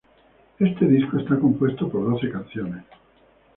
[0.57, 2.83] Este disco está compuesto por doce canciones.